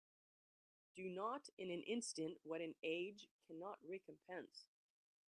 [0.95, 4.65] Do not in an instant what an age cannot recompense.